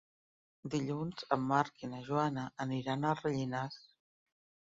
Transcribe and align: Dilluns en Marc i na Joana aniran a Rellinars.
Dilluns 0.73 1.27
en 1.35 1.43
Marc 1.51 1.83
i 1.89 1.89
na 1.91 1.99
Joana 2.07 2.47
aniran 2.67 3.07
a 3.07 3.13
Rellinars. 3.21 3.79